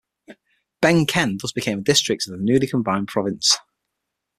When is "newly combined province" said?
2.43-3.57